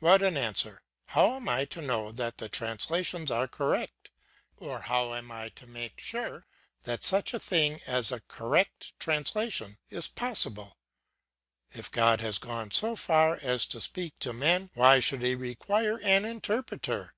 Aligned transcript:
What 0.00 0.20
an 0.20 0.36
answer! 0.36 0.82
How 1.04 1.36
am 1.36 1.48
I 1.48 1.64
to 1.66 1.80
know 1.80 2.10
that 2.10 2.38
the 2.38 2.48
translations 2.48 3.30
are 3.30 3.46
correct, 3.46 4.10
or 4.56 4.80
how 4.80 5.14
am 5.14 5.30
I 5.30 5.48
to 5.50 5.66
make 5.68 6.00
sure 6.00 6.44
that 6.82 7.04
such 7.04 7.32
a 7.32 7.38
thing 7.38 7.80
as 7.86 8.10
a 8.10 8.18
correct 8.18 8.98
translation 8.98 9.78
is 9.88 10.08
possible? 10.08 10.76
If 11.72 11.92
God 11.92 12.20
has 12.20 12.40
gone 12.40 12.72
so 12.72 12.96
far 12.96 13.38
as 13.40 13.64
to 13.66 13.80
speak 13.80 14.18
to 14.18 14.32
men, 14.32 14.70
why 14.74 14.98
should 14.98 15.22
he 15.22 15.36
require 15.36 16.00
an 16.00 16.24
interpreter? 16.24 17.14